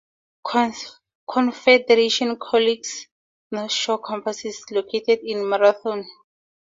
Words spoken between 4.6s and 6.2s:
located in Marathon, Ontario.